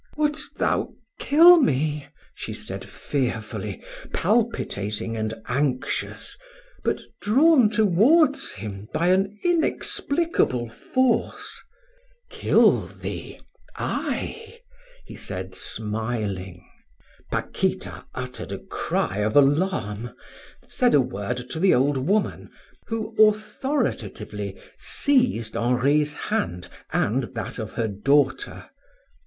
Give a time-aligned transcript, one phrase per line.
[0.17, 6.35] "Wouldst thou kill me?" she said fearfully, palpitating and anxious,
[6.83, 11.55] but drawn towards him by an inexplicable force.
[12.31, 13.41] "Kill thee
[13.75, 14.61] I!"
[15.05, 16.67] he said, smiling.
[17.31, 20.15] Paquita uttered a cry of alarm,
[20.67, 22.49] said a word to the old woman,
[22.87, 28.67] who authoritatively seized Henri's hand and that of her daughter.